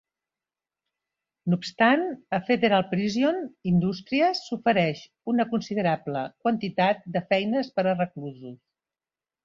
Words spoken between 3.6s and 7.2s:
Industries s'ofereix una considerable quantitat